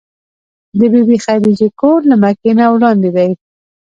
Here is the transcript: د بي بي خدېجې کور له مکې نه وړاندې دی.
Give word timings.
د 0.77 0.79
بي 0.91 1.01
بي 1.07 1.17
خدېجې 1.25 1.69
کور 1.79 1.99
له 2.09 2.15
مکې 2.21 2.51
نه 2.59 2.65
وړاندې 2.73 3.09
دی. 3.17 3.29